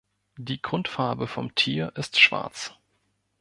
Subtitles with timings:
[0.39, 2.73] Die Grundfarbe vom Tier ist schwarz.